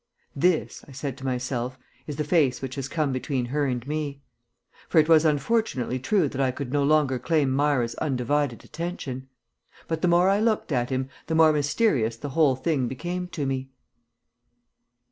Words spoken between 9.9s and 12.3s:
the more I looked at him the more mysterious the